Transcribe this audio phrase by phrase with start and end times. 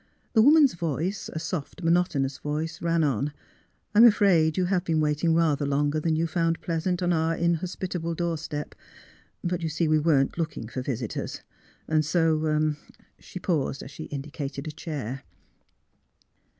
[0.33, 3.33] The woman's voice— a soft, monotonous voice— ran on:
[3.93, 7.87] "I'm afraid you have been waiting rather longer than you found pleasant on our inhospi
[7.87, 8.73] table doorstep.
[9.43, 11.43] But you see we weren't looking for visitors,
[11.87, 12.73] and so"
[13.19, 15.21] She paused as she indicated a chair.